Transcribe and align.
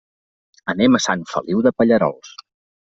Anem 0.73 0.97
a 0.99 1.03
Sant 1.09 1.27
Feliu 1.35 1.63
de 1.69 1.77
Pallerols. 1.79 2.35